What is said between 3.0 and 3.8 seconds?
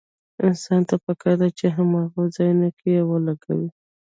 ولګوي.